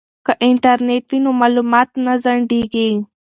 [0.25, 2.89] که انټرنیټ وي نو معلومات نه ځنډیږي.